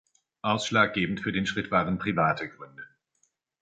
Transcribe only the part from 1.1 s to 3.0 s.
für den Schritt waren private Gründe.